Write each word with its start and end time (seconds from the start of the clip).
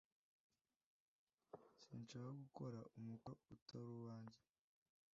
sinshaka 1.81 2.29
gukora 2.41 2.79
umukoro 2.97 3.39
utaru 3.55 3.93
wanjye 4.05 4.39